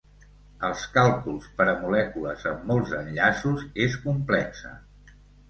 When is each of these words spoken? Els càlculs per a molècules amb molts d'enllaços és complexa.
Els 0.69 0.85
càlculs 0.95 1.45
per 1.59 1.67
a 1.73 1.75
molècules 1.81 2.47
amb 2.53 2.65
molts 2.73 2.95
d'enllaços 2.95 3.63
és 3.87 4.01
complexa. 4.09 4.75